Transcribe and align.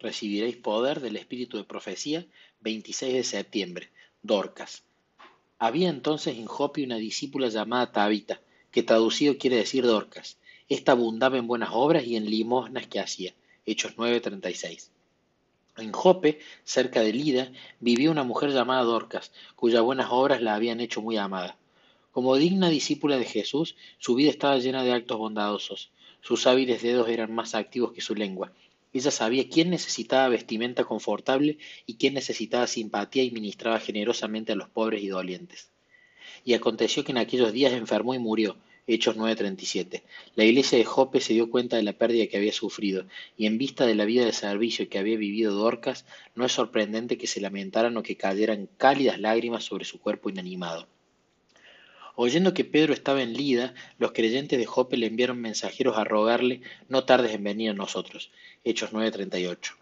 Recibiréis 0.00 0.56
poder 0.56 1.00
del 1.00 1.16
Espíritu 1.16 1.56
de 1.56 1.64
profecía, 1.64 2.24
26 2.60 3.14
de 3.14 3.24
septiembre. 3.24 3.90
Dorcas. 4.22 4.84
Había 5.58 5.88
entonces 5.88 6.36
en 6.36 6.46
Jope 6.46 6.84
una 6.84 6.96
discípula 6.96 7.48
llamada 7.48 7.90
Tabita, 7.90 8.40
que 8.70 8.84
traducido 8.84 9.38
quiere 9.38 9.56
decir 9.56 9.84
Dorcas. 9.84 10.38
Esta 10.68 10.92
abundaba 10.92 11.36
en 11.36 11.48
buenas 11.48 11.70
obras 11.72 12.04
y 12.04 12.14
en 12.14 12.30
limosnas 12.30 12.86
que 12.86 13.00
hacía. 13.00 13.34
Hechos 13.66 13.94
9:36. 13.96 14.90
En 15.78 15.92
Jope, 15.92 16.40
cerca 16.62 17.00
de 17.00 17.12
Lida, 17.12 17.50
vivía 17.80 18.10
una 18.10 18.22
mujer 18.22 18.50
llamada 18.50 18.82
Dorcas, 18.82 19.32
cuyas 19.56 19.82
buenas 19.82 20.08
obras 20.10 20.42
la 20.42 20.54
habían 20.54 20.80
hecho 20.80 21.02
muy 21.02 21.16
amada. 21.16 21.56
Como 22.12 22.36
digna 22.36 22.68
discípula 22.68 23.18
de 23.18 23.24
Jesús, 23.24 23.74
su 23.98 24.14
vida 24.14 24.30
estaba 24.30 24.58
llena 24.58 24.84
de 24.84 24.92
actos 24.92 25.18
bondadosos. 25.18 25.90
Sus 26.20 26.46
hábiles 26.46 26.82
dedos 26.82 27.08
eran 27.08 27.34
más 27.34 27.54
activos 27.54 27.92
que 27.92 28.00
su 28.00 28.14
lengua. 28.14 28.52
Ella 28.92 29.10
sabía 29.10 29.48
quién 29.48 29.70
necesitaba 29.70 30.28
vestimenta 30.28 30.84
confortable 30.84 31.58
y 31.86 31.96
quién 31.96 32.14
necesitaba 32.14 32.66
simpatía 32.66 33.22
y 33.22 33.30
ministraba 33.30 33.80
generosamente 33.80 34.52
a 34.52 34.56
los 34.56 34.68
pobres 34.68 35.02
y 35.02 35.08
dolientes. 35.08 35.70
Y 36.44 36.54
aconteció 36.54 37.04
que 37.04 37.12
en 37.12 37.18
aquellos 37.18 37.52
días 37.52 37.72
enfermó 37.72 38.14
y 38.14 38.18
murió. 38.18 38.56
Hechos 38.86 39.16
9:37. 39.16 40.02
La 40.34 40.44
iglesia 40.44 40.78
de 40.78 40.84
Jope 40.84 41.20
se 41.20 41.34
dio 41.34 41.50
cuenta 41.50 41.76
de 41.76 41.82
la 41.82 41.92
pérdida 41.92 42.26
que 42.26 42.38
había 42.38 42.52
sufrido, 42.52 43.04
y 43.36 43.44
en 43.44 43.58
vista 43.58 43.84
de 43.84 43.94
la 43.94 44.06
vida 44.06 44.24
de 44.24 44.32
servicio 44.32 44.88
que 44.88 44.98
había 44.98 45.18
vivido 45.18 45.52
Dorcas, 45.52 46.06
no 46.34 46.46
es 46.46 46.52
sorprendente 46.52 47.18
que 47.18 47.26
se 47.26 47.42
lamentaran 47.42 47.98
o 47.98 48.02
que 48.02 48.16
cayeran 48.16 48.66
cálidas 48.78 49.20
lágrimas 49.20 49.64
sobre 49.64 49.84
su 49.84 50.00
cuerpo 50.00 50.30
inanimado. 50.30 50.88
Oyendo 52.20 52.52
que 52.52 52.64
Pedro 52.64 52.94
estaba 52.94 53.22
en 53.22 53.32
Lida, 53.32 53.74
los 53.96 54.10
creyentes 54.10 54.58
de 54.58 54.66
Jope 54.66 54.96
le 54.96 55.06
enviaron 55.06 55.40
mensajeros 55.40 55.96
a 55.96 56.02
rogarle, 56.02 56.62
no 56.88 57.04
tardes 57.04 57.32
en 57.32 57.44
venir 57.44 57.70
a 57.70 57.74
nosotros. 57.74 58.32
Hechos 58.64 58.90
9:38. 58.92 59.76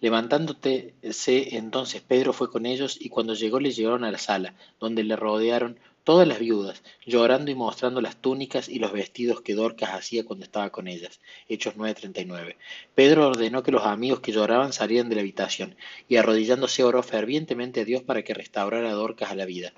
Levantándose 0.00 0.94
entonces 1.02 2.00
Pedro 2.00 2.32
fue 2.32 2.52
con 2.52 2.66
ellos 2.66 2.96
y 3.00 3.08
cuando 3.08 3.34
llegó 3.34 3.58
le 3.58 3.72
llevaron 3.72 4.04
a 4.04 4.12
la 4.12 4.18
sala, 4.18 4.54
donde 4.78 5.02
le 5.02 5.16
rodearon 5.16 5.80
todas 6.04 6.28
las 6.28 6.38
viudas, 6.38 6.84
llorando 7.04 7.50
y 7.50 7.56
mostrando 7.56 8.00
las 8.00 8.14
túnicas 8.14 8.68
y 8.68 8.78
los 8.78 8.92
vestidos 8.92 9.40
que 9.40 9.56
Dorcas 9.56 9.90
hacía 9.90 10.24
cuando 10.24 10.44
estaba 10.44 10.70
con 10.70 10.86
ellas. 10.86 11.18
Hechos 11.48 11.74
9:39. 11.76 12.58
Pedro 12.94 13.26
ordenó 13.26 13.64
que 13.64 13.72
los 13.72 13.84
amigos 13.84 14.20
que 14.20 14.30
lloraban 14.30 14.72
salieran 14.72 15.08
de 15.08 15.16
la 15.16 15.22
habitación 15.22 15.74
y 16.08 16.14
arrodillándose 16.14 16.84
oró 16.84 17.02
fervientemente 17.02 17.80
a 17.80 17.84
Dios 17.84 18.04
para 18.04 18.22
que 18.22 18.34
restaurara 18.34 18.88
a 18.88 18.94
Dorcas 18.94 19.32
a 19.32 19.34
la 19.34 19.46
vida. 19.46 19.72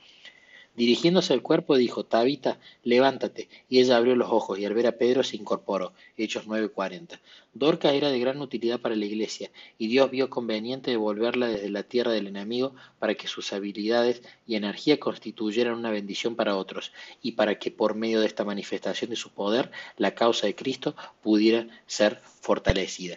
Dirigiéndose 0.76 1.32
al 1.32 1.42
cuerpo 1.42 1.76
dijo, 1.76 2.04
Tabita, 2.04 2.58
levántate. 2.82 3.48
Y 3.68 3.80
ella 3.80 3.96
abrió 3.96 4.16
los 4.16 4.30
ojos 4.30 4.58
y 4.58 4.64
al 4.64 4.74
ver 4.74 4.88
a 4.88 4.98
Pedro 4.98 5.22
se 5.22 5.36
incorporó. 5.36 5.92
Hechos 6.16 6.46
9:40. 6.46 7.20
Dorcas 7.52 7.94
era 7.94 8.08
de 8.10 8.18
gran 8.18 8.40
utilidad 8.40 8.80
para 8.80 8.96
la 8.96 9.04
iglesia 9.04 9.52
y 9.78 9.86
Dios 9.86 10.10
vio 10.10 10.28
conveniente 10.28 10.90
devolverla 10.90 11.46
desde 11.46 11.70
la 11.70 11.84
tierra 11.84 12.10
del 12.10 12.26
enemigo 12.26 12.74
para 12.98 13.14
que 13.14 13.28
sus 13.28 13.52
habilidades 13.52 14.22
y 14.48 14.56
energía 14.56 14.98
constituyeran 14.98 15.74
una 15.74 15.92
bendición 15.92 16.34
para 16.34 16.56
otros 16.56 16.92
y 17.22 17.32
para 17.32 17.56
que 17.60 17.70
por 17.70 17.94
medio 17.94 18.20
de 18.20 18.26
esta 18.26 18.44
manifestación 18.44 19.10
de 19.10 19.16
su 19.16 19.30
poder 19.30 19.70
la 19.96 20.16
causa 20.16 20.48
de 20.48 20.56
Cristo 20.56 20.96
pudiera 21.22 21.68
ser 21.86 22.20
fortalecida. 22.40 23.16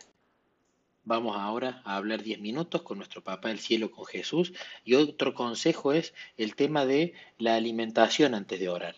Vamos 1.09 1.37
ahora 1.37 1.81
a 1.85 1.95
hablar 1.95 2.21
10 2.21 2.41
minutos 2.41 2.81
con 2.81 2.97
nuestro 2.97 3.23
Papá 3.23 3.47
del 3.47 3.59
Cielo, 3.59 3.91
con 3.91 4.05
Jesús. 4.05 4.51
Y 4.83 4.95
otro 4.95 5.33
consejo 5.33 5.93
es 5.93 6.13
el 6.35 6.53
tema 6.53 6.85
de 6.85 7.13
la 7.37 7.55
alimentación 7.55 8.35
antes 8.35 8.59
de 8.59 8.67
orar. 8.67 8.97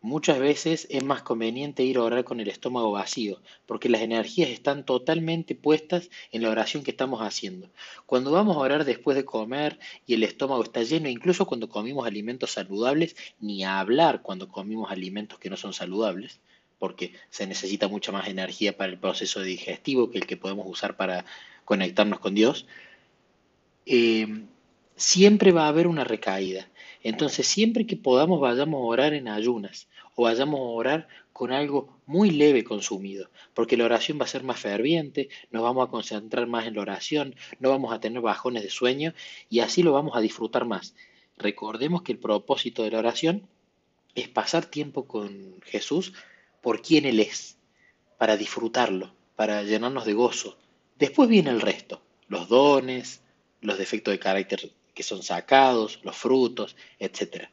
Muchas 0.00 0.38
veces 0.38 0.86
es 0.88 1.02
más 1.02 1.22
conveniente 1.22 1.82
ir 1.82 1.96
a 1.96 2.04
orar 2.04 2.22
con 2.22 2.38
el 2.38 2.46
estómago 2.46 2.92
vacío, 2.92 3.40
porque 3.66 3.88
las 3.88 4.02
energías 4.02 4.50
están 4.50 4.86
totalmente 4.86 5.56
puestas 5.56 6.10
en 6.30 6.42
la 6.42 6.50
oración 6.50 6.84
que 6.84 6.92
estamos 6.92 7.22
haciendo. 7.22 7.68
Cuando 8.06 8.30
vamos 8.30 8.56
a 8.56 8.60
orar 8.60 8.84
después 8.84 9.16
de 9.16 9.24
comer 9.24 9.80
y 10.06 10.14
el 10.14 10.22
estómago 10.22 10.62
está 10.62 10.84
lleno, 10.84 11.08
incluso 11.08 11.46
cuando 11.46 11.68
comimos 11.68 12.06
alimentos 12.06 12.52
saludables, 12.52 13.16
ni 13.40 13.64
a 13.64 13.80
hablar 13.80 14.22
cuando 14.22 14.46
comimos 14.46 14.92
alimentos 14.92 15.40
que 15.40 15.50
no 15.50 15.56
son 15.56 15.72
saludables, 15.72 16.40
porque 16.82 17.12
se 17.30 17.46
necesita 17.46 17.86
mucha 17.86 18.10
más 18.10 18.26
energía 18.26 18.76
para 18.76 18.90
el 18.90 18.98
proceso 18.98 19.40
digestivo 19.40 20.10
que 20.10 20.18
el 20.18 20.26
que 20.26 20.36
podemos 20.36 20.66
usar 20.66 20.96
para 20.96 21.24
conectarnos 21.64 22.18
con 22.18 22.34
Dios, 22.34 22.66
eh, 23.86 24.26
siempre 24.96 25.52
va 25.52 25.66
a 25.66 25.68
haber 25.68 25.86
una 25.86 26.02
recaída. 26.02 26.68
Entonces, 27.04 27.46
siempre 27.46 27.86
que 27.86 27.96
podamos, 27.96 28.40
vayamos 28.40 28.80
a 28.80 28.84
orar 28.84 29.14
en 29.14 29.28
ayunas 29.28 29.86
o 30.16 30.24
vayamos 30.24 30.58
a 30.58 30.64
orar 30.64 31.08
con 31.32 31.52
algo 31.52 32.00
muy 32.04 32.32
leve 32.32 32.64
consumido, 32.64 33.30
porque 33.54 33.76
la 33.76 33.84
oración 33.84 34.18
va 34.20 34.24
a 34.24 34.34
ser 34.34 34.42
más 34.42 34.58
ferviente, 34.58 35.28
nos 35.52 35.62
vamos 35.62 35.86
a 35.86 35.90
concentrar 35.92 36.48
más 36.48 36.66
en 36.66 36.74
la 36.74 36.82
oración, 36.82 37.36
no 37.60 37.70
vamos 37.70 37.94
a 37.94 38.00
tener 38.00 38.20
bajones 38.22 38.64
de 38.64 38.70
sueño 38.70 39.14
y 39.48 39.60
así 39.60 39.84
lo 39.84 39.92
vamos 39.92 40.16
a 40.16 40.20
disfrutar 40.20 40.64
más. 40.64 40.96
Recordemos 41.38 42.02
que 42.02 42.10
el 42.10 42.18
propósito 42.18 42.82
de 42.82 42.90
la 42.90 42.98
oración 42.98 43.46
es 44.16 44.28
pasar 44.28 44.66
tiempo 44.66 45.06
con 45.06 45.60
Jesús 45.62 46.12
por 46.62 46.80
quién 46.80 47.04
Él 47.04 47.20
es, 47.20 47.58
para 48.16 48.38
disfrutarlo, 48.38 49.12
para 49.36 49.62
llenarnos 49.62 50.06
de 50.06 50.14
gozo. 50.14 50.56
Después 50.98 51.28
viene 51.28 51.50
el 51.50 51.60
resto, 51.60 52.00
los 52.28 52.48
dones, 52.48 53.20
los 53.60 53.76
defectos 53.76 54.12
de 54.12 54.18
carácter 54.18 54.72
que 54.94 55.02
son 55.02 55.22
sacados, 55.22 56.00
los 56.02 56.16
frutos, 56.16 56.76
etc. 56.98 57.48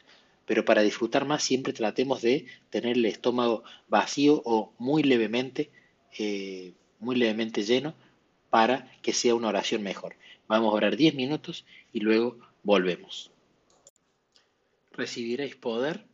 Pero 0.45 0.65
para 0.65 0.81
disfrutar 0.81 1.25
más 1.25 1.43
siempre 1.43 1.73
tratemos 1.73 2.21
de 2.21 2.45
tener 2.69 2.97
el 2.97 3.05
estómago 3.05 3.63
vacío 3.87 4.41
o 4.45 4.73
muy 4.77 5.03
levemente, 5.03 5.71
eh, 6.17 6.73
muy 6.99 7.15
levemente 7.15 7.63
lleno 7.63 7.95
para 8.49 8.91
que 9.01 9.13
sea 9.13 9.35
una 9.35 9.47
oración 9.47 9.83
mejor. 9.83 10.15
Vamos 10.47 10.71
a 10.71 10.75
orar 10.75 10.95
10 10.95 11.15
minutos 11.15 11.65
y 11.93 12.01
luego 12.01 12.37
volvemos. 12.63 13.31
Recibiréis 14.91 15.55
poder 15.55 16.08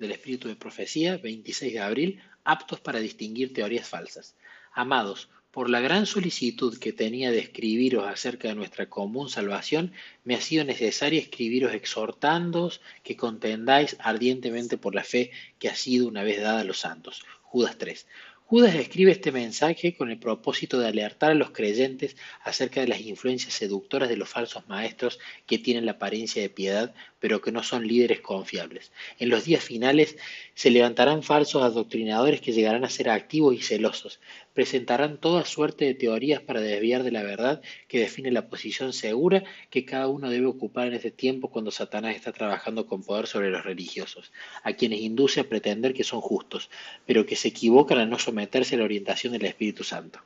del 0.00 0.12
Espíritu 0.12 0.48
de 0.48 0.56
Profecía, 0.56 1.18
26 1.18 1.72
de 1.72 1.80
abril, 1.80 2.22
aptos 2.42 2.80
para 2.80 2.98
distinguir 2.98 3.52
teorías 3.52 3.88
falsas. 3.88 4.34
Amados, 4.72 5.28
por 5.50 5.68
la 5.68 5.80
gran 5.80 6.06
solicitud 6.06 6.78
que 6.78 6.92
tenía 6.92 7.32
de 7.32 7.40
escribiros 7.40 8.06
acerca 8.06 8.48
de 8.48 8.54
nuestra 8.54 8.88
común 8.88 9.28
salvación, 9.28 9.92
me 10.24 10.36
ha 10.36 10.40
sido 10.40 10.64
necesario 10.64 11.20
escribiros 11.20 11.74
exhortándoos 11.74 12.80
que 13.02 13.16
contendáis 13.16 13.96
ardientemente 13.98 14.78
por 14.78 14.94
la 14.94 15.04
fe 15.04 15.32
que 15.58 15.68
ha 15.68 15.74
sido 15.74 16.06
una 16.06 16.22
vez 16.22 16.40
dada 16.40 16.60
a 16.60 16.64
los 16.64 16.78
santos. 16.78 17.22
Judas 17.42 17.76
3. 17.78 18.06
Judas 18.50 18.74
escribe 18.74 19.12
este 19.12 19.30
mensaje 19.30 19.96
con 19.96 20.10
el 20.10 20.18
propósito 20.18 20.80
de 20.80 20.88
alertar 20.88 21.30
a 21.30 21.34
los 21.34 21.52
creyentes 21.52 22.16
acerca 22.42 22.80
de 22.80 22.88
las 22.88 23.00
influencias 23.00 23.54
seductoras 23.54 24.08
de 24.08 24.16
los 24.16 24.28
falsos 24.28 24.68
maestros 24.68 25.20
que 25.46 25.58
tienen 25.58 25.86
la 25.86 25.92
apariencia 25.92 26.42
de 26.42 26.50
piedad, 26.50 26.92
pero 27.20 27.40
que 27.40 27.52
no 27.52 27.62
son 27.62 27.86
líderes 27.86 28.20
confiables. 28.20 28.90
En 29.18 29.28
los 29.28 29.44
días 29.44 29.62
finales 29.62 30.16
se 30.54 30.70
levantarán 30.70 31.22
falsos 31.22 31.62
adoctrinadores 31.62 32.40
que 32.40 32.52
llegarán 32.52 32.84
a 32.84 32.90
ser 32.90 33.10
activos 33.10 33.54
y 33.54 33.62
celosos. 33.62 34.20
Presentarán 34.54 35.18
toda 35.18 35.44
suerte 35.44 35.84
de 35.84 35.94
teorías 35.94 36.40
para 36.40 36.60
desviar 36.60 37.02
de 37.02 37.12
la 37.12 37.22
verdad 37.22 37.62
que 37.86 38.00
define 38.00 38.30
la 38.32 38.48
posición 38.48 38.92
segura 38.92 39.44
que 39.70 39.84
cada 39.84 40.08
uno 40.08 40.30
debe 40.30 40.46
ocupar 40.46 40.88
en 40.88 40.94
este 40.94 41.10
tiempo 41.10 41.50
cuando 41.50 41.70
Satanás 41.70 42.16
está 42.16 42.32
trabajando 42.32 42.86
con 42.86 43.04
poder 43.04 43.26
sobre 43.26 43.50
los 43.50 43.64
religiosos, 43.64 44.32
a 44.62 44.72
quienes 44.72 45.00
induce 45.00 45.40
a 45.40 45.48
pretender 45.48 45.94
que 45.94 46.04
son 46.04 46.20
justos, 46.20 46.70
pero 47.06 47.26
que 47.26 47.36
se 47.36 47.48
equivocan 47.48 47.98
al 47.98 48.10
no 48.10 48.18
someterse 48.18 48.74
a 48.74 48.78
la 48.78 48.84
orientación 48.84 49.32
del 49.32 49.44
Espíritu 49.44 49.84
Santo. 49.84 50.20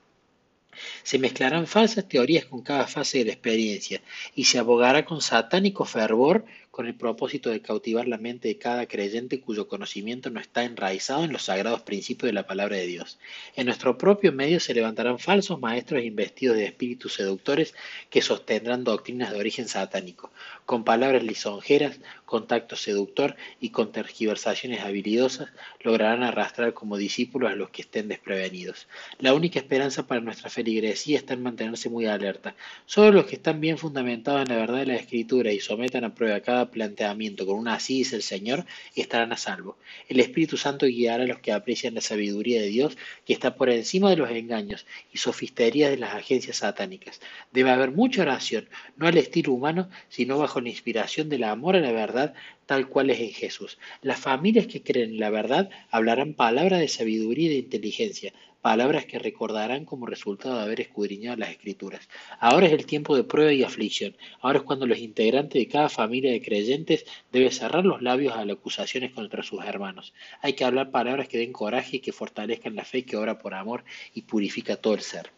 Se 1.02 1.18
mezclarán 1.18 1.66
falsas 1.66 2.08
teorías 2.08 2.46
con 2.46 2.62
cada 2.62 2.86
fase 2.86 3.18
de 3.18 3.26
la 3.26 3.32
experiencia 3.32 4.02
y 4.34 4.44
se 4.44 4.58
abogará 4.58 5.04
con 5.04 5.20
satánico 5.20 5.84
fervor 5.84 6.44
con 6.74 6.88
el 6.88 6.96
propósito 6.96 7.50
de 7.50 7.62
cautivar 7.62 8.08
la 8.08 8.18
mente 8.18 8.48
de 8.48 8.58
cada 8.58 8.86
creyente 8.86 9.40
cuyo 9.40 9.68
conocimiento 9.68 10.28
no 10.30 10.40
está 10.40 10.64
enraizado 10.64 11.22
en 11.22 11.32
los 11.32 11.44
sagrados 11.44 11.82
principios 11.82 12.26
de 12.26 12.32
la 12.32 12.48
palabra 12.48 12.74
de 12.76 12.88
Dios. 12.88 13.20
En 13.54 13.66
nuestro 13.66 13.96
propio 13.96 14.32
medio 14.32 14.58
se 14.58 14.74
levantarán 14.74 15.20
falsos 15.20 15.60
maestros 15.60 16.02
investidos 16.02 16.56
de 16.56 16.64
espíritus 16.64 17.14
seductores 17.14 17.76
que 18.10 18.22
sostendrán 18.22 18.82
doctrinas 18.82 19.30
de 19.30 19.38
origen 19.38 19.68
satánico, 19.68 20.32
con 20.66 20.82
palabras 20.82 21.22
lisonjeras, 21.22 22.00
contacto 22.24 22.74
seductor 22.74 23.36
y 23.60 23.70
con 23.70 23.92
tergiversaciones 23.92 24.80
habilidosas, 24.80 25.50
lograrán 25.80 26.24
arrastrar 26.24 26.74
como 26.74 26.96
discípulos 26.96 27.52
a 27.52 27.54
los 27.54 27.70
que 27.70 27.82
estén 27.82 28.08
desprevenidos. 28.08 28.88
La 29.20 29.34
única 29.34 29.60
esperanza 29.60 30.08
para 30.08 30.20
nuestra 30.20 30.50
feligresía 30.50 31.18
está 31.18 31.34
en 31.34 31.44
mantenerse 31.44 31.88
muy 31.88 32.06
alerta. 32.06 32.56
Solo 32.86 33.12
los 33.12 33.26
que 33.26 33.36
están 33.36 33.60
bien 33.60 33.78
fundamentados 33.78 34.42
en 34.42 34.48
la 34.48 34.56
verdad 34.56 34.78
de 34.78 34.86
la 34.86 34.96
Escritura 34.96 35.52
y 35.52 35.60
sometan 35.60 36.02
a 36.02 36.14
prueba 36.14 36.40
cada 36.40 36.63
planteamiento 36.70 37.46
con 37.46 37.58
una 37.58 37.74
así 37.74 37.98
dice 37.98 38.16
el 38.16 38.22
Señor, 38.22 38.64
estarán 38.94 39.32
a 39.32 39.36
salvo. 39.36 39.76
El 40.08 40.20
Espíritu 40.20 40.56
Santo 40.56 40.86
guiará 40.86 41.24
a 41.24 41.26
los 41.26 41.38
que 41.38 41.52
aprecian 41.52 41.94
la 41.94 42.00
sabiduría 42.00 42.60
de 42.60 42.68
Dios, 42.68 42.96
que 43.24 43.32
está 43.32 43.54
por 43.56 43.70
encima 43.70 44.10
de 44.10 44.16
los 44.16 44.30
engaños 44.30 44.86
y 45.12 45.18
sofisterías 45.18 45.90
de 45.90 45.98
las 45.98 46.14
agencias 46.14 46.58
satánicas. 46.58 47.20
Debe 47.52 47.70
haber 47.70 47.90
mucha 47.90 48.22
oración, 48.22 48.68
no 48.96 49.06
al 49.06 49.16
estilo 49.16 49.52
humano, 49.52 49.88
sino 50.08 50.38
bajo 50.38 50.60
la 50.60 50.68
inspiración 50.68 51.28
del 51.28 51.44
amor 51.44 51.76
a 51.76 51.80
la 51.80 51.92
verdad, 51.92 52.34
tal 52.66 52.88
cual 52.88 53.10
es 53.10 53.20
en 53.20 53.32
Jesús. 53.32 53.78
Las 54.02 54.20
familias 54.20 54.66
que 54.66 54.82
creen 54.82 55.10
en 55.10 55.20
la 55.20 55.30
verdad 55.30 55.70
hablarán 55.90 56.34
palabras 56.34 56.80
de 56.80 56.88
sabiduría 56.88 57.46
y 57.46 57.54
de 57.54 57.58
inteligencia, 57.58 58.32
palabras 58.64 59.04
que 59.04 59.18
recordarán 59.18 59.84
como 59.84 60.06
resultado 60.06 60.56
de 60.56 60.62
haber 60.62 60.80
escudriñado 60.80 61.36
las 61.36 61.50
escrituras. 61.50 62.08
Ahora 62.40 62.64
es 62.64 62.72
el 62.72 62.86
tiempo 62.86 63.14
de 63.14 63.22
prueba 63.22 63.52
y 63.52 63.62
aflicción. 63.62 64.16
Ahora 64.40 64.60
es 64.60 64.64
cuando 64.64 64.86
los 64.86 64.96
integrantes 64.96 65.60
de 65.60 65.68
cada 65.68 65.90
familia 65.90 66.32
de 66.32 66.40
creyentes 66.40 67.04
deben 67.30 67.52
cerrar 67.52 67.84
los 67.84 68.00
labios 68.00 68.32
a 68.32 68.42
las 68.46 68.56
acusaciones 68.56 69.12
contra 69.12 69.42
sus 69.42 69.62
hermanos. 69.62 70.14
Hay 70.40 70.54
que 70.54 70.64
hablar 70.64 70.90
palabras 70.90 71.28
que 71.28 71.36
den 71.36 71.52
coraje 71.52 71.98
y 71.98 72.00
que 72.00 72.14
fortalezcan 72.14 72.74
la 72.74 72.86
fe 72.86 73.04
que 73.04 73.18
obra 73.18 73.38
por 73.38 73.52
amor 73.52 73.84
y 74.14 74.22
purifica 74.22 74.76
todo 74.76 74.94
el 74.94 75.02
ser. 75.02 75.30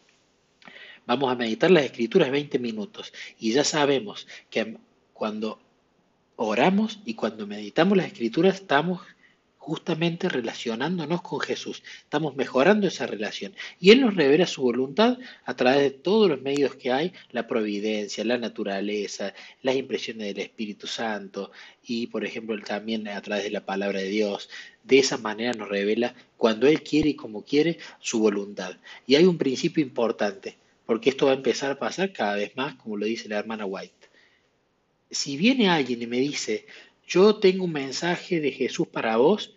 Vamos 1.05 1.29
a 1.29 1.35
meditar 1.35 1.73
las 1.73 1.85
escrituras 1.85 2.31
20 2.31 2.61
minutos 2.61 3.13
y 3.41 3.51
ya 3.51 3.65
sabemos 3.65 4.29
que 4.51 4.77
cuando 5.13 5.59
oramos 6.37 7.01
y 7.05 7.15
cuando 7.15 7.45
meditamos 7.49 7.97
las 7.97 8.07
escrituras 8.07 8.55
estamos 8.55 9.01
justamente 9.67 10.29
relacionándonos 10.29 11.23
con 11.23 11.41
Jesús. 11.41 11.83
Estamos 11.99 12.37
mejorando 12.37 12.87
esa 12.87 13.05
relación. 13.05 13.53
Y 13.81 13.91
Él 13.91 14.01
nos 14.01 14.15
revela 14.15 14.47
su 14.47 14.63
voluntad 14.63 15.19
a 15.45 15.57
través 15.57 15.83
de 15.83 15.91
todos 15.91 16.29
los 16.29 16.41
medios 16.41 16.77
que 16.77 16.93
hay, 16.93 17.13
la 17.33 17.49
providencia, 17.49 18.25
la 18.25 18.39
naturaleza, 18.39 19.35
las 19.63 19.75
impresiones 19.75 20.29
del 20.29 20.45
Espíritu 20.45 20.87
Santo 20.87 21.51
y, 21.85 22.07
por 22.07 22.25
ejemplo, 22.25 22.57
también 22.61 23.09
a 23.09 23.21
través 23.21 23.43
de 23.43 23.51
la 23.51 23.67
palabra 23.67 23.99
de 23.99 24.09
Dios. 24.09 24.49
De 24.85 25.01
esa 25.01 25.19
manera 25.19 25.53
nos 25.53 25.69
revela 25.69 26.15
cuando 26.37 26.69
Él 26.69 26.85
quiere 26.85 27.09
y 27.09 27.17
como 27.17 27.45
quiere 27.45 27.79
su 27.99 28.21
voluntad. 28.21 28.77
Y 29.05 29.17
hay 29.17 29.25
un 29.25 29.37
principio 29.37 29.83
importante, 29.83 30.57
porque 30.87 31.11
esto 31.11 31.27
va 31.27 31.33
a 31.33 31.37
empezar 31.37 31.73
a 31.73 31.79
pasar 31.81 32.13
cada 32.13 32.37
vez 32.37 32.57
más, 32.57 32.77
como 32.77 32.97
lo 32.97 33.05
dice 33.05 33.29
la 33.29 33.41
hermana 33.41 33.67
White. 33.67 34.11
Si 35.11 35.37
viene 35.37 35.69
alguien 35.69 36.03
y 36.03 36.07
me 36.07 36.21
dice, 36.21 36.67
yo 37.07 37.37
tengo 37.37 37.65
un 37.65 37.73
mensaje 37.73 38.41
de 38.41 38.51
Jesús 38.51 38.89
para 38.89 39.17
vos, 39.17 39.56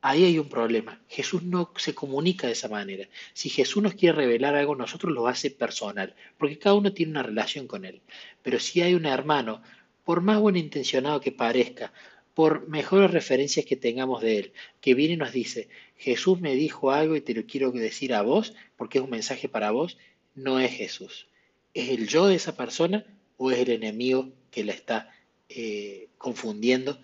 ahí 0.00 0.24
hay 0.24 0.38
un 0.38 0.48
problema. 0.48 1.00
Jesús 1.08 1.42
no 1.42 1.72
se 1.76 1.94
comunica 1.94 2.46
de 2.46 2.52
esa 2.52 2.68
manera. 2.68 3.08
Si 3.32 3.48
Jesús 3.48 3.82
nos 3.82 3.94
quiere 3.94 4.16
revelar 4.16 4.54
algo, 4.54 4.76
nosotros 4.76 5.12
lo 5.12 5.26
hace 5.26 5.50
personal, 5.50 6.14
porque 6.38 6.58
cada 6.58 6.74
uno 6.74 6.92
tiene 6.92 7.12
una 7.12 7.22
relación 7.22 7.66
con 7.66 7.84
él. 7.84 8.00
Pero 8.42 8.60
si 8.60 8.80
hay 8.80 8.94
un 8.94 9.06
hermano, 9.06 9.62
por 10.04 10.20
más 10.20 10.38
buen 10.40 10.56
intencionado 10.56 11.20
que 11.20 11.32
parezca, 11.32 11.92
por 12.34 12.68
mejores 12.68 13.10
referencias 13.10 13.66
que 13.66 13.74
tengamos 13.74 14.22
de 14.22 14.38
él, 14.38 14.52
que 14.80 14.94
viene 14.94 15.14
y 15.14 15.16
nos 15.16 15.32
dice, 15.32 15.68
Jesús 15.96 16.40
me 16.40 16.54
dijo 16.54 16.92
algo 16.92 17.16
y 17.16 17.20
te 17.20 17.34
lo 17.34 17.44
quiero 17.46 17.72
decir 17.72 18.14
a 18.14 18.22
vos, 18.22 18.54
porque 18.76 18.98
es 18.98 19.04
un 19.04 19.10
mensaje 19.10 19.48
para 19.48 19.72
vos, 19.72 19.98
no 20.36 20.60
es 20.60 20.70
Jesús. 20.70 21.26
¿Es 21.74 21.88
el 21.88 22.06
yo 22.06 22.28
de 22.28 22.36
esa 22.36 22.56
persona 22.56 23.04
o 23.36 23.50
es 23.50 23.58
el 23.58 23.70
enemigo 23.70 24.30
que 24.52 24.62
la 24.62 24.72
está 24.72 25.12
eh, 25.48 26.08
confundiendo 26.16 27.00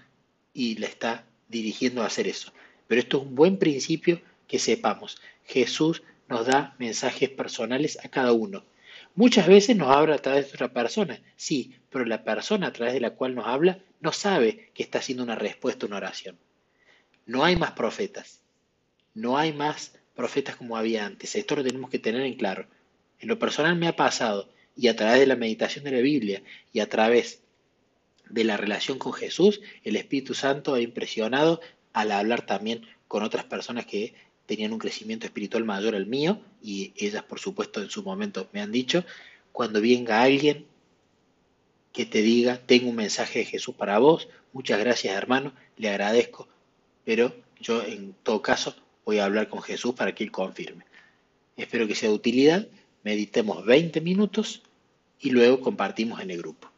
y 0.52 0.76
la 0.76 0.86
está 0.86 1.26
dirigiendo 1.48 2.02
a 2.02 2.06
hacer 2.06 2.28
eso? 2.28 2.52
Pero 2.94 3.02
esto 3.02 3.16
es 3.16 3.22
un 3.24 3.34
buen 3.34 3.58
principio 3.58 4.22
que 4.46 4.60
sepamos. 4.60 5.20
Jesús 5.44 6.04
nos 6.28 6.46
da 6.46 6.76
mensajes 6.78 7.28
personales 7.28 7.98
a 8.04 8.08
cada 8.08 8.30
uno. 8.30 8.64
Muchas 9.16 9.48
veces 9.48 9.76
nos 9.76 9.90
habla 9.90 10.14
a 10.14 10.22
través 10.22 10.46
de 10.46 10.52
otra 10.52 10.72
persona, 10.72 11.20
sí, 11.34 11.74
pero 11.90 12.04
la 12.04 12.22
persona 12.22 12.68
a 12.68 12.72
través 12.72 12.94
de 12.94 13.00
la 13.00 13.10
cual 13.10 13.34
nos 13.34 13.48
habla 13.48 13.80
no 13.98 14.12
sabe 14.12 14.70
que 14.74 14.84
está 14.84 15.00
haciendo 15.00 15.24
una 15.24 15.34
respuesta 15.34 15.86
una 15.86 15.96
oración. 15.96 16.38
No 17.26 17.44
hay 17.44 17.56
más 17.56 17.72
profetas. 17.72 18.42
No 19.12 19.38
hay 19.38 19.52
más 19.52 19.98
profetas 20.14 20.54
como 20.54 20.76
había 20.76 21.04
antes. 21.04 21.34
Esto 21.34 21.56
lo 21.56 21.64
tenemos 21.64 21.90
que 21.90 21.98
tener 21.98 22.20
en 22.20 22.36
claro. 22.36 22.68
En 23.18 23.26
lo 23.26 23.40
personal 23.40 23.74
me 23.74 23.88
ha 23.88 23.96
pasado, 23.96 24.52
y 24.76 24.86
a 24.86 24.94
través 24.94 25.18
de 25.18 25.26
la 25.26 25.34
meditación 25.34 25.82
de 25.82 25.90
la 25.90 26.00
Biblia 26.00 26.44
y 26.72 26.78
a 26.78 26.88
través 26.88 27.42
de 28.30 28.44
la 28.44 28.56
relación 28.56 29.00
con 29.00 29.12
Jesús, 29.12 29.62
el 29.82 29.96
Espíritu 29.96 30.32
Santo 30.32 30.74
ha 30.74 30.80
impresionado 30.80 31.60
al 31.94 32.12
hablar 32.12 32.44
también 32.44 32.86
con 33.08 33.22
otras 33.22 33.44
personas 33.44 33.86
que 33.86 34.14
tenían 34.44 34.72
un 34.72 34.78
crecimiento 34.78 35.24
espiritual 35.24 35.64
mayor 35.64 35.94
al 35.94 36.06
mío 36.06 36.40
y 36.62 36.92
ellas 36.96 37.22
por 37.22 37.40
supuesto 37.40 37.80
en 37.80 37.88
su 37.88 38.02
momento 38.02 38.48
me 38.52 38.60
han 38.60 38.70
dicho, 38.70 39.04
cuando 39.52 39.80
venga 39.80 40.22
alguien 40.22 40.66
que 41.92 42.04
te 42.04 42.20
diga, 42.20 42.60
tengo 42.66 42.90
un 42.90 42.96
mensaje 42.96 43.38
de 43.38 43.44
Jesús 43.46 43.74
para 43.74 43.98
vos, 43.98 44.28
muchas 44.52 44.78
gracias 44.80 45.16
hermano, 45.16 45.54
le 45.78 45.88
agradezco, 45.88 46.48
pero 47.04 47.34
yo 47.60 47.82
en 47.82 48.14
todo 48.22 48.42
caso 48.42 48.74
voy 49.04 49.18
a 49.18 49.24
hablar 49.24 49.48
con 49.48 49.62
Jesús 49.62 49.94
para 49.94 50.14
que 50.14 50.24
Él 50.24 50.32
confirme. 50.32 50.84
Espero 51.56 51.86
que 51.86 51.94
sea 51.94 52.08
de 52.08 52.16
utilidad, 52.16 52.66
meditemos 53.04 53.64
20 53.64 54.00
minutos 54.00 54.62
y 55.20 55.30
luego 55.30 55.60
compartimos 55.60 56.20
en 56.20 56.32
el 56.32 56.38
grupo. 56.38 56.73